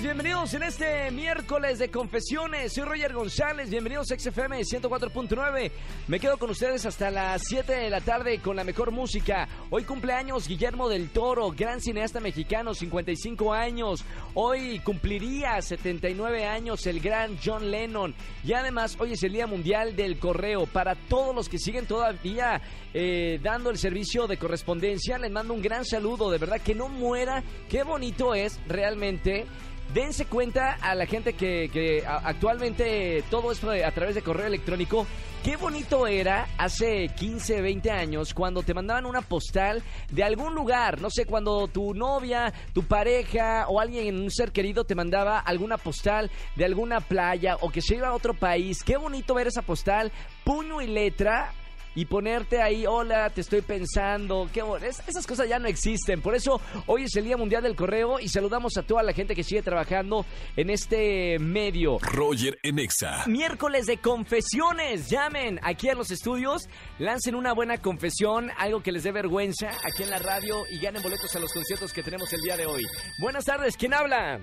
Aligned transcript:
Tardes, 0.00 0.02
bienvenidos 0.02 0.54
en 0.54 0.62
este 0.62 1.10
miércoles 1.10 1.78
de 1.78 1.90
confesiones. 1.90 2.72
Soy 2.72 2.84
Roger 2.84 3.12
González, 3.12 3.68
bienvenidos 3.70 4.10
a 4.10 4.18
XFM 4.18 4.60
104.9. 4.60 5.70
Me 6.08 6.20
quedo 6.20 6.38
con 6.38 6.50
ustedes 6.50 6.86
hasta 6.86 7.10
las 7.10 7.42
7 7.46 7.72
de 7.72 7.90
la 7.90 8.00
tarde 8.00 8.38
con 8.38 8.56
la 8.56 8.64
mejor 8.64 8.92
música. 8.92 9.48
Hoy 9.68 9.84
cumpleaños 9.84 10.48
Guillermo 10.48 10.88
del 10.88 11.10
Toro, 11.10 11.50
gran 11.50 11.80
cineasta 11.80 12.20
mexicano, 12.20 12.72
55 12.74 13.52
años. 13.52 14.04
Hoy 14.34 14.78
cumpliría 14.80 15.60
79 15.60 16.46
años 16.46 16.86
el 16.86 17.00
gran 17.00 17.38
John 17.44 17.70
Lennon. 17.70 18.14
Y 18.44 18.52
además 18.54 18.96
hoy 18.98 19.12
es 19.12 19.22
el 19.22 19.32
Día 19.32 19.46
Mundial 19.46 19.96
del 19.96 20.18
Correo. 20.18 20.66
Para 20.66 20.94
todos 20.94 21.34
los 21.34 21.48
que 21.48 21.58
siguen 21.58 21.86
todavía 21.86 22.60
eh, 22.94 23.38
dando 23.42 23.70
el 23.70 23.78
servicio 23.78 24.26
de 24.26 24.38
correspondencia, 24.38 25.18
les 25.18 25.30
mando 25.30 25.52
un 25.52 25.62
gran 25.62 25.84
saludo. 25.84 26.30
De 26.30 26.38
verdad 26.38 26.60
que 26.60 26.74
no 26.74 26.88
muera. 26.88 27.42
Qué 27.68 27.82
bonito 27.82 28.34
es 28.34 28.58
realmente 28.66 29.46
dense 29.94 30.26
cuenta 30.26 30.76
a 30.80 30.94
la 30.94 31.06
gente 31.06 31.32
que, 31.32 32.04
actualmente 32.06 33.24
todo 33.30 33.52
esto 33.52 33.70
a 33.70 33.90
través 33.92 34.14
de 34.14 34.22
correo 34.22 34.46
electrónico, 34.46 35.06
qué 35.42 35.56
bonito 35.56 36.06
era 36.06 36.48
hace 36.58 37.08
15, 37.08 37.60
20 37.60 37.90
años 37.90 38.34
cuando 38.34 38.62
te 38.62 38.74
mandaban 38.74 39.06
una 39.06 39.22
postal 39.22 39.82
de 40.10 40.22
algún 40.22 40.54
lugar, 40.54 41.00
no 41.00 41.10
sé, 41.10 41.26
cuando 41.26 41.66
tu 41.68 41.94
novia, 41.94 42.52
tu 42.72 42.84
pareja 42.84 43.66
o 43.68 43.80
alguien, 43.80 44.20
un 44.20 44.30
ser 44.30 44.52
querido 44.52 44.84
te 44.84 44.94
mandaba 44.94 45.38
alguna 45.38 45.78
postal 45.78 46.30
de 46.56 46.64
alguna 46.64 47.00
playa 47.00 47.56
o 47.60 47.70
que 47.70 47.82
se 47.82 47.96
iba 47.96 48.08
a 48.08 48.14
otro 48.14 48.34
país, 48.34 48.82
qué 48.84 48.96
bonito 48.96 49.34
ver 49.34 49.48
esa 49.48 49.62
postal, 49.62 50.12
puño 50.44 50.80
y 50.80 50.86
letra 50.86 51.52
y 51.94 52.04
ponerte 52.04 52.60
ahí, 52.62 52.86
hola, 52.86 53.30
te 53.30 53.40
estoy 53.40 53.62
pensando. 53.62 54.48
Qué 54.52 54.62
bueno. 54.62 54.86
Es- 54.86 55.02
esas 55.08 55.26
cosas 55.26 55.48
ya 55.48 55.58
no 55.58 55.66
existen. 55.68 56.20
Por 56.22 56.34
eso 56.34 56.60
hoy 56.86 57.04
es 57.04 57.16
el 57.16 57.24
Día 57.24 57.36
Mundial 57.36 57.62
del 57.62 57.74
Correo 57.76 58.20
y 58.20 58.28
saludamos 58.28 58.76
a 58.76 58.82
toda 58.82 59.02
la 59.02 59.12
gente 59.12 59.34
que 59.34 59.42
sigue 59.42 59.62
trabajando 59.62 60.24
en 60.56 60.70
este 60.70 61.38
medio. 61.38 61.98
Roger 62.00 62.58
en 62.62 62.78
Exa. 62.78 63.24
Miércoles 63.26 63.86
de 63.86 63.96
confesiones. 63.98 65.08
Llamen 65.10 65.58
aquí 65.62 65.88
a 65.88 65.94
los 65.94 66.10
estudios, 66.10 66.68
lancen 66.98 67.34
una 67.34 67.52
buena 67.52 67.78
confesión, 67.78 68.50
algo 68.58 68.82
que 68.82 68.92
les 68.92 69.02
dé 69.02 69.12
vergüenza 69.12 69.68
aquí 69.84 70.02
en 70.04 70.10
la 70.10 70.18
radio 70.18 70.56
y 70.70 70.78
ganen 70.80 71.02
boletos 71.02 71.34
a 71.34 71.38
los 71.40 71.52
conciertos 71.52 71.92
que 71.92 72.02
tenemos 72.02 72.32
el 72.32 72.40
día 72.40 72.56
de 72.56 72.66
hoy. 72.66 72.82
Buenas 73.20 73.44
tardes, 73.44 73.76
¿quién 73.76 73.94
habla? 73.94 74.40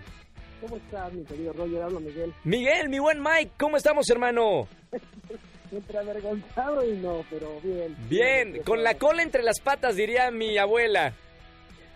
¿Cómo 0.59 0.75
estás, 0.77 1.13
mi 1.13 1.23
querido 1.23 1.53
Roger? 1.53 1.83
Hablo 1.83 1.99
Miguel. 1.99 2.33
Miguel, 2.43 2.89
mi 2.89 2.99
buen 2.99 3.21
Mike, 3.21 3.51
¿cómo 3.57 3.77
estamos, 3.77 4.09
hermano? 4.09 4.67
Siempre 5.69 5.97
avergonzado 5.97 6.85
y 6.87 6.97
no, 6.97 7.23
pero 7.29 7.59
bien. 7.61 7.95
Bien, 8.09 8.63
con 8.63 8.83
la 8.83 8.97
cola 8.97 9.21
entre 9.21 9.43
las 9.43 9.59
patas, 9.59 9.95
diría 9.95 10.31
mi 10.31 10.57
abuela. 10.57 11.13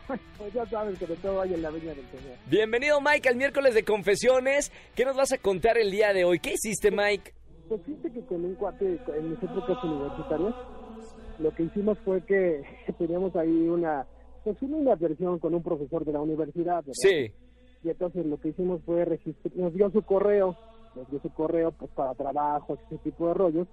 Pues 0.37 0.53
ya 0.53 0.65
sabes 0.65 0.99
que 0.99 1.07
de 1.07 1.15
todo 1.17 1.39
hay 1.39 1.53
en 1.53 1.61
la 1.61 1.69
viña 1.69 1.93
del 1.93 2.05
Señor. 2.09 2.35
Bienvenido 2.47 2.99
Mike 2.99 3.29
al 3.29 3.37
miércoles 3.37 3.73
de 3.73 3.83
confesiones. 3.83 4.69
¿Qué 4.93 5.05
nos 5.05 5.15
vas 5.15 5.31
a 5.31 5.37
contar 5.37 5.77
el 5.77 5.89
día 5.89 6.11
de 6.11 6.25
hoy? 6.25 6.39
¿Qué 6.39 6.53
hiciste 6.53 6.91
Mike? 6.91 7.31
Pues 7.69 7.81
fíjate 7.83 8.11
que 8.11 8.25
con 8.25 8.43
un 8.43 8.55
cuate 8.55 8.99
en 9.15 9.29
mis 9.29 9.41
épocas 9.41 9.77
universitarias, 9.81 10.53
lo 11.39 11.55
que 11.55 11.63
hicimos 11.63 11.97
fue 11.99 12.25
que 12.25 12.61
teníamos 12.97 13.33
ahí 13.37 13.69
una, 13.69 14.05
pues 14.43 14.61
una 14.61 14.95
versión 14.95 15.39
con 15.39 15.55
un 15.55 15.63
profesor 15.63 16.03
de 16.03 16.11
la 16.11 16.19
universidad. 16.19 16.83
¿verdad? 16.83 16.93
Sí. 16.93 17.31
Y 17.83 17.89
entonces 17.89 18.25
lo 18.25 18.37
que 18.37 18.49
hicimos 18.49 18.81
fue 18.85 19.05
registrar, 19.05 19.55
nos 19.55 19.73
dio 19.73 19.89
su 19.91 20.01
correo, 20.01 20.57
nos 20.95 21.09
dio 21.09 21.19
su 21.21 21.29
correo 21.33 21.71
pues 21.71 21.89
para 21.91 22.13
trabajos, 22.15 22.79
ese 22.87 22.97
tipo 22.99 23.27
de 23.27 23.33
rollos. 23.33 23.67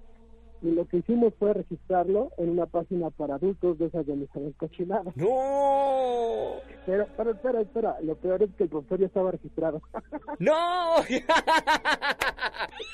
Y 0.61 0.71
lo 0.71 0.85
que 0.85 0.97
hicimos 0.97 1.33
fue 1.39 1.53
registrarlo 1.53 2.31
en 2.37 2.49
una 2.49 2.65
página 2.65 3.09
para 3.11 3.35
adultos 3.35 3.77
de 3.79 3.85
esas 3.85 4.05
de 4.05 4.13
mis 4.15 4.29
cochinadas. 4.57 5.15
No. 5.15 6.55
Pero, 6.85 7.07
pero 7.15 7.31
espera, 7.31 7.61
espera, 7.61 7.95
lo 8.01 8.15
peor 8.17 8.43
es 8.43 8.49
que 8.57 8.63
el 8.63 8.69
profesor 8.69 8.99
ya 8.99 9.05
estaba 9.05 9.31
registrado. 9.31 9.81
No. 10.39 10.95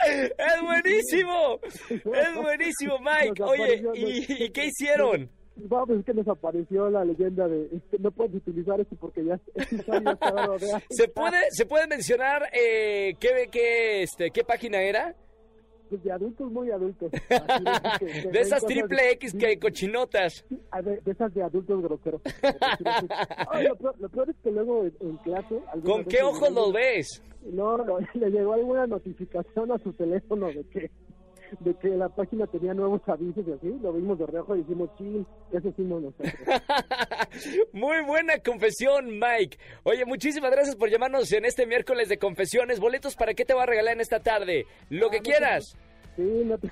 es 0.07 0.61
buenísimo. 0.61 1.59
Es 1.89 2.35
buenísimo 2.35 2.99
Mike. 2.99 3.43
Oye, 3.43 3.63
apareció- 3.63 3.95
¿y, 3.95 4.01
nos- 4.21 4.29
y 4.41 4.49
qué 4.51 4.65
hicieron? 4.65 5.29
Vamos, 5.57 5.97
es 5.99 6.05
que 6.05 6.13
nos 6.13 6.27
apareció 6.27 6.89
la 6.89 7.05
leyenda 7.05 7.47
de 7.47 7.69
este, 7.75 7.97
no 7.99 8.11
puedes 8.11 8.35
utilizar 8.35 8.79
esto 8.81 8.95
porque 8.99 9.23
ya 9.23 9.39
este 9.55 9.75
de 9.91 10.07
alta. 10.07 10.81
¿Se 10.89 11.07
puede, 11.07 11.37
¿se 11.51 11.65
puede 11.65 11.87
mencionar 11.87 12.43
eh, 12.53 13.13
qué, 13.19 13.47
qué, 13.51 14.03
este, 14.03 14.31
qué 14.31 14.43
página 14.43 14.81
era? 14.81 15.15
Pues 15.89 16.03
de 16.03 16.11
adultos 16.11 16.51
muy 16.51 16.71
adultos. 16.71 17.11
Así 17.29 17.63
de, 17.63 17.71
esas 17.71 17.99
que- 17.99 18.05
que 18.23 18.31
De 18.31 18.39
esas 18.41 18.65
triple 18.65 19.11
X 19.11 19.35
que 19.39 19.59
cochinotas. 19.59 20.43
Ah, 20.71 20.81
de, 20.81 20.99
de 20.99 21.11
esas 21.11 21.33
de 21.33 21.43
adultos 21.43 21.81
groseros. 21.81 22.21
Ay, 23.51 23.67
lo, 23.67 23.75
peor, 23.75 23.95
lo 23.99 24.09
peor 24.09 24.29
es 24.29 24.35
que 24.43 24.51
luego 24.51 24.83
en, 24.83 24.93
en 24.99 25.17
clase... 25.17 25.59
¿Con 25.83 26.03
qué 26.05 26.21
ojos 26.23 26.51
los 26.51 26.73
ves? 26.73 27.23
No, 27.43 27.77
no, 27.77 27.99
le 28.15 28.29
llegó 28.31 28.53
alguna 28.53 28.87
notificación 28.87 29.71
a 29.71 29.77
su 29.79 29.93
teléfono 29.93 30.47
de 30.47 30.63
que 30.65 30.89
de 31.59 31.73
que 31.75 31.89
la 31.89 32.09
página 32.09 32.47
tenía 32.47 32.73
nuevos 32.73 33.01
avisos 33.07 33.43
y 33.47 33.51
así, 33.51 33.77
lo 33.81 33.93
vimos 33.93 34.17
de 34.19 34.25
reojo 34.27 34.55
y 34.55 34.59
dijimos, 34.59 34.89
sí, 34.97 35.25
eso 35.51 35.67
hicimos 35.69 36.01
nosotros. 36.01 36.31
Muy 37.73 38.03
buena 38.05 38.37
confesión, 38.39 39.19
Mike. 39.19 39.57
Oye, 39.83 40.05
muchísimas 40.05 40.51
gracias 40.51 40.75
por 40.75 40.89
llamarnos 40.89 41.31
en 41.31 41.45
este 41.45 41.65
miércoles 41.65 42.09
de 42.09 42.17
confesiones. 42.17 42.79
Boletos 42.79 43.15
para 43.15 43.33
qué 43.33 43.45
te 43.45 43.53
va 43.53 43.63
a 43.63 43.67
regalar 43.67 43.93
en 43.95 44.01
esta 44.01 44.19
tarde. 44.19 44.65
Lo 44.89 45.09
que 45.09 45.17
Ah, 45.17 45.19
no, 45.19 45.23
quieras. 45.23 45.77
Sí, 46.15 46.21
no 46.45 46.57
te... 46.57 46.69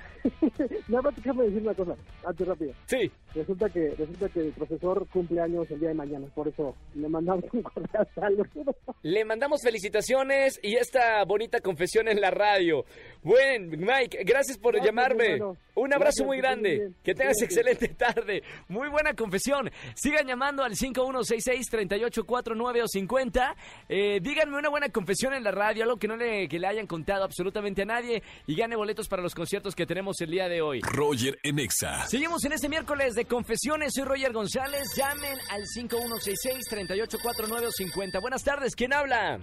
Nada 0.88 1.02
más 1.02 1.16
déjame 1.16 1.44
decir 1.44 1.62
una 1.62 1.74
cosa, 1.74 1.96
antes 2.24 2.48
rápido. 2.48 2.72
Sí. 2.86 3.10
Resulta 3.34 3.68
que 3.68 3.90
resulta 3.96 4.28
que 4.30 4.40
el 4.40 4.52
profesor 4.52 5.06
cumple 5.12 5.40
años 5.40 5.70
el 5.70 5.80
día 5.80 5.88
de 5.90 5.94
mañana, 5.94 6.26
por 6.34 6.48
eso 6.48 6.74
le 6.94 7.08
mandamos 7.08 7.44
un 7.52 7.62
correo 7.62 8.06
saludo. 8.14 8.74
Le 9.02 9.24
mandamos 9.24 9.60
felicitaciones 9.62 10.58
y 10.62 10.76
esta 10.76 11.24
bonita 11.24 11.60
confesión 11.60 12.08
en 12.08 12.20
la 12.20 12.30
radio. 12.30 12.84
Buen, 13.22 13.70
Mike, 13.70 14.24
gracias 14.24 14.58
por 14.58 14.74
Gracias, 14.74 14.86
llamarme. 14.94 15.32
hermano. 15.34 15.56
Un 15.76 15.92
abrazo 15.92 16.24
Gracias, 16.24 16.26
muy 16.26 16.38
grande. 16.38 16.92
Que 17.02 17.14
tengas 17.14 17.42
excelente 17.42 17.88
tarde. 17.88 18.42
Muy 18.68 18.88
buena 18.88 19.12
confesión. 19.14 19.70
Sigan 19.94 20.24
llamando 20.26 20.62
al 20.62 20.76
5166-3849 20.76 22.82
o 22.82 22.88
50. 22.88 23.56
Eh, 23.88 24.20
díganme 24.22 24.56
una 24.56 24.68
buena 24.68 24.88
confesión 24.90 25.34
en 25.34 25.42
la 25.42 25.50
radio, 25.50 25.82
algo 25.82 25.96
que 25.96 26.06
no 26.06 26.16
le, 26.16 26.46
que 26.48 26.60
le 26.60 26.68
hayan 26.68 26.86
contado 26.86 27.24
absolutamente 27.24 27.82
a 27.82 27.86
nadie 27.86 28.22
y 28.46 28.54
gane 28.54 28.76
boletos 28.76 29.08
para 29.08 29.20
los 29.22 29.34
conciertos 29.34 29.74
que 29.74 29.84
tenemos 29.84 30.20
el 30.20 30.30
día 30.30 30.48
de 30.48 30.62
hoy. 30.62 30.80
Roger 30.82 31.40
en 31.42 31.58
Exa. 31.58 32.06
Seguimos 32.06 32.44
en 32.44 32.52
este 32.52 32.68
miércoles 32.68 33.14
de 33.14 33.24
confesiones. 33.24 33.94
Soy 33.94 34.04
Roger 34.04 34.32
González. 34.32 34.94
Llamen 34.96 35.36
al 35.50 35.62
5166-3849 35.76 37.66
o 37.66 37.72
50. 37.72 38.20
Buenas 38.20 38.44
tardes. 38.44 38.76
¿Quién 38.76 38.92
habla? 38.92 39.40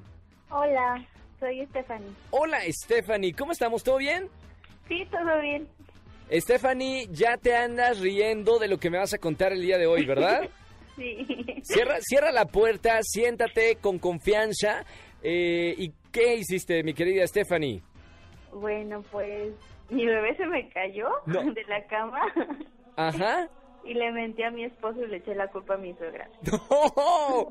Hola, 0.49 1.05
soy 1.39 1.65
Stephanie. 1.67 2.11
Hola, 2.29 2.59
Stephanie. 2.69 3.33
¿Cómo 3.33 3.51
estamos? 3.51 3.83
¿Todo 3.83 3.97
bien? 3.97 4.29
Sí, 4.87 5.05
todo 5.11 5.41
bien. 5.41 5.67
Stephanie, 6.31 7.07
ya 7.11 7.37
te 7.37 7.55
andas 7.55 7.99
riendo 7.99 8.57
de 8.59 8.67
lo 8.67 8.77
que 8.77 8.89
me 8.89 8.97
vas 8.97 9.13
a 9.13 9.17
contar 9.17 9.51
el 9.51 9.61
día 9.61 9.77
de 9.77 9.87
hoy, 9.87 10.05
¿verdad? 10.05 10.41
Sí. 10.97 11.25
Cierra, 11.63 11.95
cierra 12.01 12.31
la 12.33 12.45
puerta, 12.45 12.99
siéntate 13.01 13.77
con 13.77 13.97
confianza. 13.97 14.83
eh, 15.23 15.73
¿Y 15.77 15.93
qué 16.11 16.35
hiciste, 16.35 16.83
mi 16.83 16.93
querida 16.93 17.25
Stephanie? 17.25 17.81
Bueno, 18.53 19.01
pues 19.09 19.53
mi 19.89 20.05
bebé 20.05 20.35
se 20.35 20.45
me 20.45 20.67
cayó 20.69 21.07
No. 21.25 21.53
de 21.53 21.63
la 21.63 21.85
cama 21.87 22.19
Ajá. 22.97 23.47
Y 23.83 23.93
le 23.93 24.11
menté 24.11 24.45
a 24.45 24.51
mi 24.51 24.63
esposo 24.63 25.03
y 25.03 25.07
le 25.07 25.17
eché 25.17 25.35
la 25.35 25.47
culpa 25.47 25.75
a 25.75 25.77
mi 25.77 25.93
suegra. 25.93 26.29
¡No! 26.51 27.47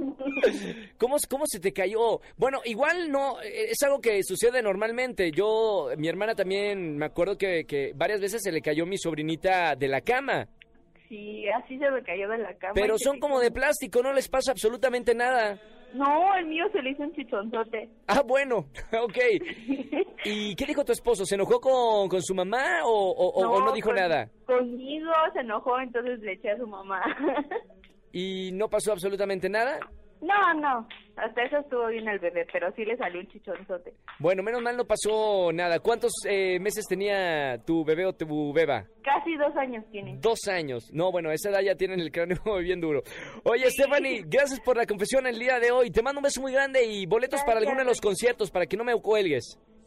¿Cómo, 0.99 1.17
¿Cómo 1.29 1.45
se 1.47 1.61
te 1.61 1.73
cayó? 1.73 2.21
Bueno, 2.37 2.61
igual 2.65 3.11
no, 3.11 3.41
eh, 3.43 3.71
es 3.71 3.83
algo 3.83 4.01
que 4.01 4.23
sucede 4.23 4.63
normalmente. 4.63 5.31
Yo, 5.31 5.89
mi 5.97 6.09
hermana 6.09 6.35
también, 6.35 6.97
me 6.97 7.07
acuerdo 7.07 7.37
que, 7.37 7.65
que 7.65 7.93
varias 7.95 8.21
veces 8.21 8.43
se 8.43 8.53
le 8.53 8.63
cayó 8.63 8.87
mi 8.87 8.99
sobrinita 8.99 9.75
de 9.77 9.89
la 9.89 10.01
cama. 10.01 10.49
Sí, 11.09 11.49
así 11.49 11.77
se 11.79 11.91
me 11.91 12.03
cayó 12.03 12.29
de 12.29 12.39
la 12.39 12.55
cama. 12.55 12.75
Pero 12.75 12.97
son 12.97 13.19
como 13.19 13.41
de 13.41 13.51
plástico, 13.51 14.03
no 14.03 14.13
les 14.13 14.29
pasa 14.29 14.53
absolutamente 14.53 15.15
nada. 15.15 15.61
No, 15.93 16.35
el 16.37 16.47
mío 16.47 16.67
se 16.73 16.83
le 16.83 16.91
hizo 16.91 17.03
un 17.03 17.13
chichonzote. 17.13 17.89
Ah, 18.07 18.23
bueno, 18.23 18.59
ok. 19.03 19.19
¿Y 20.25 20.55
qué 20.55 20.67
dijo 20.67 20.85
tu 20.85 20.93
esposo? 20.93 21.25
¿Se 21.25 21.35
enojó 21.35 21.61
con, 21.61 22.09
con 22.09 22.23
su 22.23 22.35
mamá 22.35 22.85
o, 22.85 23.11
o- 23.13 23.61
no 23.65 23.73
dijo 23.73 23.89
con- 23.89 23.97
nada? 23.97 24.29
Conmigo 24.47 25.11
se 25.33 25.41
enojó, 25.41 25.79
entonces 25.81 26.19
le 26.21 26.33
eché 26.33 26.51
a 26.51 26.59
su 26.59 26.67
mamá. 26.67 27.01
¿Y 28.13 28.51
no 28.53 28.69
pasó 28.69 28.93
absolutamente 28.93 29.49
nada? 29.49 29.79
no, 30.21 30.53
no, 30.61 30.87
hasta 31.17 31.43
eso 31.45 31.57
estuvo 31.61 31.87
bien 31.87 32.07
el 32.07 32.19
bebé, 32.19 32.47
pero 32.53 32.71
sí 32.77 32.85
le 32.85 32.95
salió 32.99 33.21
un 33.21 33.29
chichonzote. 33.29 33.95
Bueno, 34.19 34.43
menos 34.43 34.61
mal 34.61 34.77
no 34.77 34.85
pasó 34.85 35.51
nada. 35.51 35.81
¿Cuántos 35.81 36.13
eh, 36.29 36.59
meses 36.61 36.85
tenía 36.87 37.57
tu 37.65 37.85
bebé 37.87 38.05
o 38.05 38.13
tu 38.13 38.53
beba? 38.53 38.85
Casi 39.03 39.35
dos 39.37 39.57
años 39.57 39.83
tiene. 39.91 40.19
Dos 40.21 40.47
años. 40.49 40.93
No, 40.93 41.11
bueno, 41.11 41.31
a 41.31 41.35
esa 41.35 41.49
edad 41.49 41.61
ya 41.63 41.75
tienen 41.75 42.01
el 42.01 42.13
cráneo 42.13 42.37
bien 42.63 42.83
duro. 42.83 43.01
Oye, 43.45 43.71
Stephanie, 43.71 44.23
gracias 44.27 44.61
por 44.61 44.77
la 44.77 44.85
confesión 44.85 45.27
el 45.27 45.39
día 45.39 45.59
de 45.59 45.71
hoy. 45.71 45.91
Te 45.91 46.03
mando 46.03 46.19
un 46.19 46.25
beso 46.25 46.43
muy 46.43 46.53
grande 46.53 46.85
y 46.85 47.07
boletos 47.07 47.43
para 47.45 47.59
alguno 47.61 47.79
de 47.79 47.87
los 47.87 47.99
conciertos 48.01 48.51
para 48.51 48.67
que 48.67 48.77
no 48.77 48.85
me 48.85 48.95
cuelgues. 49.01 49.59